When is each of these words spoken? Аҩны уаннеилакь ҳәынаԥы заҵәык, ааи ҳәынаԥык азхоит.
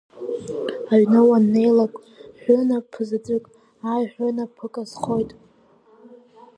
Аҩны 0.93 1.19
уаннеилакь 1.27 1.99
ҳәынаԥы 2.41 3.03
заҵәык, 3.09 3.45
ааи 3.89 4.05
ҳәынаԥык 4.11 4.75
азхоит. 4.81 5.31